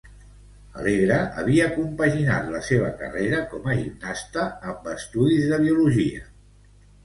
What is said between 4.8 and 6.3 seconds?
estudis de Biologia.